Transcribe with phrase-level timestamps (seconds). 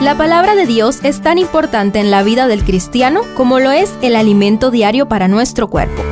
[0.00, 3.92] La palabra de Dios es tan importante en la vida del cristiano como lo es
[4.00, 6.04] el alimento diario para nuestro cuerpo.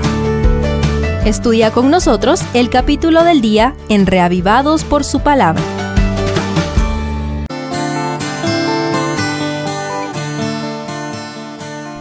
[1.25, 5.63] Estudia con nosotros el capítulo del día en Reavivados por su palabra.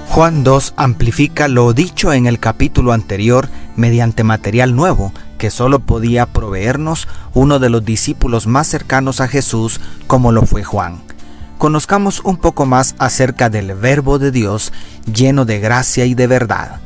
[0.09, 6.25] Juan 2 amplifica lo dicho en el capítulo anterior mediante material nuevo que solo podía
[6.25, 11.03] proveernos uno de los discípulos más cercanos a Jesús como lo fue Juan.
[11.57, 14.73] Conozcamos un poco más acerca del Verbo de Dios
[15.11, 16.81] lleno de gracia y de verdad.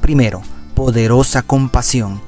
[0.00, 0.42] Primero,
[0.74, 2.20] poderosa compasión.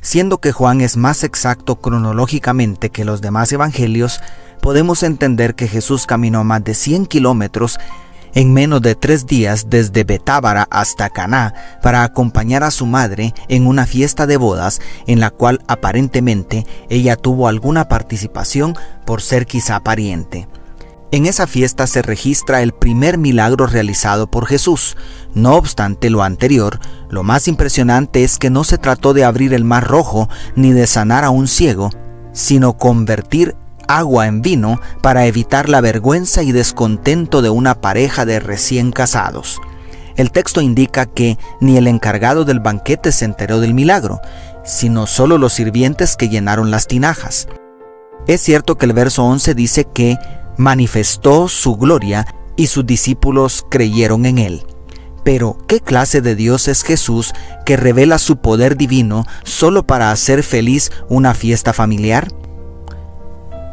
[0.00, 4.20] Siendo que Juan es más exacto cronológicamente que los demás evangelios,
[4.62, 7.78] podemos entender que Jesús caminó más de 100 kilómetros
[8.34, 13.66] en menos de tres días desde Betábara hasta Caná para acompañar a su madre en
[13.66, 19.80] una fiesta de bodas en la cual aparentemente ella tuvo alguna participación por ser quizá
[19.80, 20.48] pariente.
[21.12, 24.96] En esa fiesta se registra el primer milagro realizado por Jesús.
[25.34, 29.64] No obstante lo anterior, lo más impresionante es que no se trató de abrir el
[29.64, 31.90] mar rojo ni de sanar a un ciego,
[32.32, 33.56] sino convertir
[33.88, 39.60] agua en vino para evitar la vergüenza y descontento de una pareja de recién casados.
[40.14, 44.20] El texto indica que ni el encargado del banquete se enteró del milagro,
[44.64, 47.48] sino solo los sirvientes que llenaron las tinajas.
[48.28, 50.18] Es cierto que el verso 11 dice que
[50.56, 54.66] manifestó su gloria y sus discípulos creyeron en él.
[55.24, 57.32] Pero, ¿qué clase de Dios es Jesús
[57.66, 62.28] que revela su poder divino solo para hacer feliz una fiesta familiar?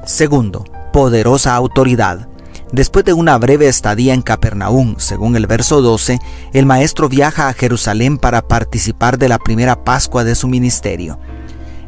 [0.06, 2.28] Segundo, poderosa autoridad.
[2.72, 6.20] Después de una breve estadía en Capernaum, según el verso 12,
[6.52, 11.18] el maestro viaja a Jerusalén para participar de la primera Pascua de su ministerio.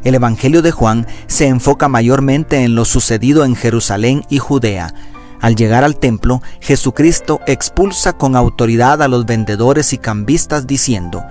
[0.04, 4.94] El Evangelio de Juan se enfoca mayormente en lo sucedido en Jerusalén y Judea.
[5.40, 11.24] Al llegar al templo, Jesucristo expulsa con autoridad a los vendedores y cambistas diciendo,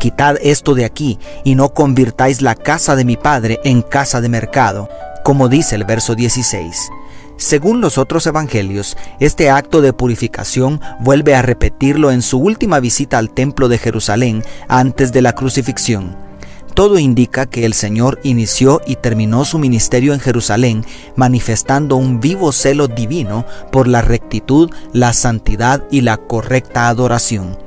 [0.00, 4.28] Quitad esto de aquí y no convirtáis la casa de mi Padre en casa de
[4.28, 4.88] mercado
[5.28, 6.90] como dice el verso 16.
[7.36, 13.18] Según los otros evangelios, este acto de purificación vuelve a repetirlo en su última visita
[13.18, 16.27] al templo de Jerusalén antes de la crucifixión.
[16.78, 22.52] Todo indica que el Señor inició y terminó su ministerio en Jerusalén manifestando un vivo
[22.52, 27.58] celo divino por la rectitud, la santidad y la correcta adoración.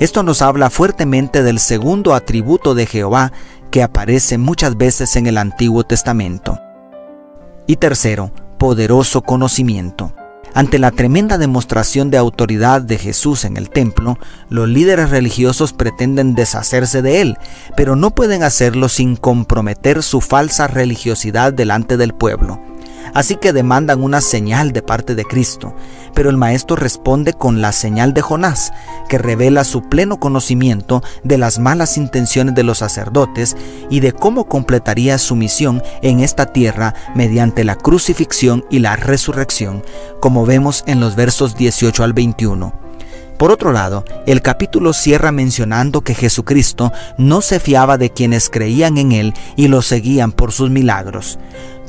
[0.00, 3.32] Esto nos habla fuertemente del segundo atributo de Jehová
[3.70, 6.58] que aparece muchas veces en el Antiguo Testamento.
[7.66, 10.14] Y tercero, poderoso conocimiento.
[10.54, 14.18] Ante la tremenda demostración de autoridad de Jesús en el templo,
[14.50, 17.38] los líderes religiosos pretenden deshacerse de él,
[17.76, 22.71] pero no pueden hacerlo sin comprometer su falsa religiosidad delante del pueblo.
[23.14, 25.74] Así que demandan una señal de parte de Cristo,
[26.14, 28.72] pero el maestro responde con la señal de Jonás,
[29.08, 33.56] que revela su pleno conocimiento de las malas intenciones de los sacerdotes
[33.90, 39.82] y de cómo completaría su misión en esta tierra mediante la crucifixión y la resurrección,
[40.20, 42.82] como vemos en los versos 18 al 21.
[43.38, 48.98] Por otro lado, el capítulo cierra mencionando que Jesucristo no se fiaba de quienes creían
[48.98, 51.40] en Él y lo seguían por sus milagros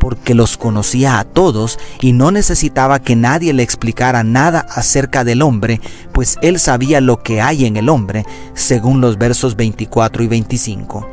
[0.03, 5.41] porque los conocía a todos y no necesitaba que nadie le explicara nada acerca del
[5.41, 5.80] hombre,
[6.12, 11.08] pues él sabía lo que hay en el hombre, según los versos 24 y 25.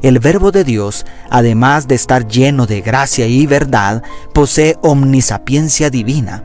[0.00, 4.02] El verbo de Dios, además de estar lleno de gracia y verdad,
[4.32, 6.44] posee omnisapiencia divina.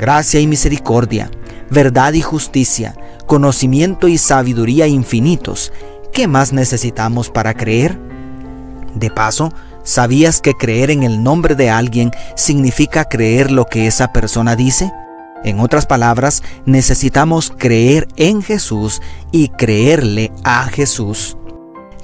[0.00, 1.30] Gracia y misericordia,
[1.70, 5.72] verdad y justicia, conocimiento y sabiduría infinitos.
[6.12, 8.00] ¿Qué más necesitamos para creer?
[8.96, 9.52] De paso,
[9.84, 14.92] ¿Sabías que creer en el nombre de alguien significa creer lo que esa persona dice?
[15.44, 21.36] En otras palabras, necesitamos creer en Jesús y creerle a Jesús.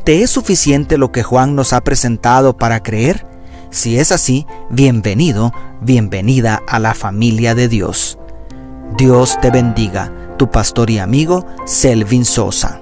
[0.02, 3.26] ¿Te es suficiente lo que Juan nos ha presentado para creer?
[3.70, 8.18] Si es así, bienvenido, bienvenida a la familia de Dios.
[8.96, 12.80] Dios te bendiga, tu pastor y amigo Selvin Sosa.